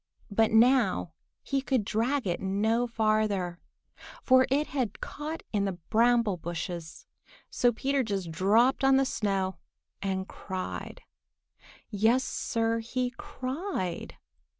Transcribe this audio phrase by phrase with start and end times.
[0.31, 1.11] But now
[1.43, 3.59] he could drag it no farther,
[4.23, 7.05] for it had caught in the bramble bushes.
[7.51, 9.57] So Peter just dropped on the snow
[10.01, 11.01] and cried.
[11.91, 14.15] Yes, Sir, he cried!